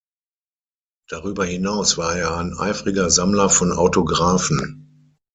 Darüber 1.09 1.45
hinaus 1.45 1.95
war 1.95 2.15
er 2.15 2.35
ein 2.37 2.55
eifriger 2.57 3.11
Sammler 3.11 3.51
von 3.51 3.71
Autographen. 3.71 5.15